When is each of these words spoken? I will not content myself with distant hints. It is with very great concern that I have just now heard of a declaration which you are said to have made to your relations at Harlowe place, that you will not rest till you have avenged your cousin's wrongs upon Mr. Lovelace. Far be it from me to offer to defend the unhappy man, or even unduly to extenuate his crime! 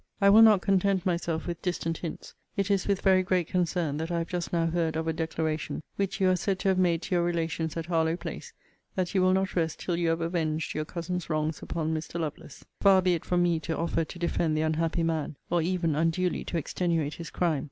I 0.19 0.31
will 0.31 0.41
not 0.41 0.63
content 0.63 1.05
myself 1.05 1.45
with 1.45 1.61
distant 1.61 1.99
hints. 1.99 2.33
It 2.57 2.71
is 2.71 2.87
with 2.87 3.01
very 3.03 3.21
great 3.21 3.47
concern 3.47 3.97
that 3.97 4.09
I 4.09 4.17
have 4.17 4.29
just 4.29 4.51
now 4.51 4.65
heard 4.65 4.95
of 4.95 5.07
a 5.07 5.13
declaration 5.13 5.83
which 5.95 6.19
you 6.19 6.27
are 6.31 6.35
said 6.35 6.57
to 6.57 6.69
have 6.69 6.79
made 6.79 7.03
to 7.03 7.13
your 7.13 7.23
relations 7.23 7.77
at 7.77 7.85
Harlowe 7.85 8.17
place, 8.17 8.51
that 8.95 9.13
you 9.13 9.21
will 9.21 9.31
not 9.33 9.55
rest 9.55 9.79
till 9.79 9.95
you 9.97 10.09
have 10.09 10.21
avenged 10.21 10.73
your 10.73 10.85
cousin's 10.85 11.29
wrongs 11.29 11.61
upon 11.61 11.93
Mr. 11.93 12.19
Lovelace. 12.19 12.65
Far 12.81 13.03
be 13.03 13.13
it 13.13 13.25
from 13.25 13.43
me 13.43 13.59
to 13.59 13.77
offer 13.77 14.03
to 14.03 14.17
defend 14.17 14.57
the 14.57 14.61
unhappy 14.63 15.03
man, 15.03 15.35
or 15.51 15.61
even 15.61 15.93
unduly 15.93 16.45
to 16.45 16.57
extenuate 16.57 17.13
his 17.13 17.29
crime! 17.29 17.59